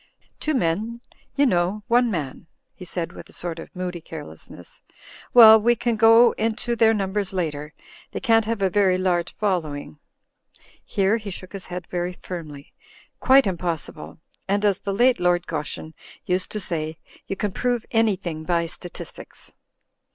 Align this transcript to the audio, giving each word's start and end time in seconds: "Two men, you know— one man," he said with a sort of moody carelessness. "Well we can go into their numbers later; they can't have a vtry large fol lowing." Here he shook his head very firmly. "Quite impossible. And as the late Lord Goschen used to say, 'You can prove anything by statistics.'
"Two 0.39 0.55
men, 0.55 0.99
you 1.35 1.45
know— 1.45 1.83
one 1.87 2.09
man," 2.09 2.47
he 2.73 2.85
said 2.85 3.11
with 3.13 3.29
a 3.29 3.33
sort 3.33 3.59
of 3.59 3.75
moody 3.75 4.01
carelessness. 4.01 4.81
"Well 5.31 5.61
we 5.61 5.75
can 5.75 5.95
go 5.95 6.31
into 6.39 6.75
their 6.75 6.91
numbers 6.91 7.33
later; 7.33 7.75
they 8.11 8.19
can't 8.19 8.45
have 8.45 8.63
a 8.63 8.69
vtry 8.71 8.99
large 8.99 9.31
fol 9.31 9.61
lowing." 9.61 9.99
Here 10.83 11.17
he 11.17 11.29
shook 11.29 11.53
his 11.53 11.67
head 11.67 11.85
very 11.85 12.13
firmly. 12.13 12.73
"Quite 13.19 13.45
impossible. 13.45 14.17
And 14.47 14.65
as 14.65 14.79
the 14.79 14.91
late 14.91 15.19
Lord 15.19 15.45
Goschen 15.45 15.93
used 16.25 16.49
to 16.53 16.59
say, 16.59 16.97
'You 17.27 17.35
can 17.35 17.51
prove 17.51 17.85
anything 17.91 18.43
by 18.43 18.65
statistics.' 18.65 19.53